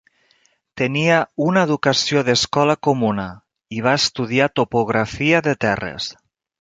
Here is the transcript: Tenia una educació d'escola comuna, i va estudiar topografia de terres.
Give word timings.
Tenia 0.81 1.17
una 1.47 1.65
educació 1.69 2.23
d'escola 2.29 2.77
comuna, 2.87 3.25
i 3.79 3.85
va 3.89 3.95
estudiar 4.01 4.49
topografia 4.61 5.43
de 5.51 5.55
terres. 5.67 6.09